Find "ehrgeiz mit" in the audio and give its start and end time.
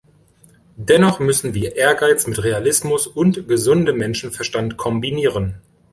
1.75-2.43